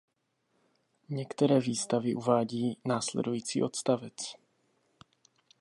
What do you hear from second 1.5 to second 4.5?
výstavy uvádí následující odstavec.